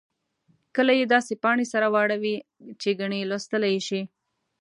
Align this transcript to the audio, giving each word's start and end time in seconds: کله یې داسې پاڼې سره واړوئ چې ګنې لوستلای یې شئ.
کله 0.75 0.91
یې 0.99 1.05
داسې 1.13 1.33
پاڼې 1.43 1.65
سره 1.73 1.87
واړوئ 1.93 2.35
چې 2.81 2.89
ګنې 2.99 3.21
لوستلای 3.31 3.73
یې 3.75 3.81
شئ. 3.87 4.01